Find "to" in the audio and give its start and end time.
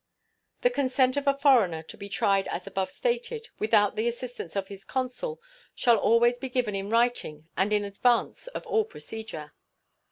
1.83-1.95